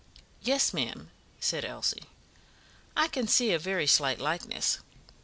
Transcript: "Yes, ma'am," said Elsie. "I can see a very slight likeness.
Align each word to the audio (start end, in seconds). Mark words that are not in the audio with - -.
"Yes, 0.41 0.73
ma'am," 0.73 1.11
said 1.39 1.63
Elsie. 1.63 2.05
"I 2.97 3.07
can 3.07 3.27
see 3.27 3.53
a 3.53 3.59
very 3.59 3.85
slight 3.85 4.19
likeness. 4.19 4.79